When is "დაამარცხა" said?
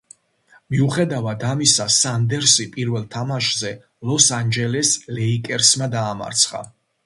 5.99-6.69